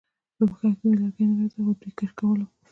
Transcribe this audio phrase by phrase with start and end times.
[0.35, 2.49] په پښه کې مې لرګی ننوتی و خو دوی کش کولم